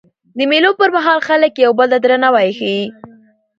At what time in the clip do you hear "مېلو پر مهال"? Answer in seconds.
0.51-1.19